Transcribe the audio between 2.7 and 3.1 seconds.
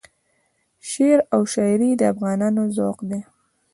ذوق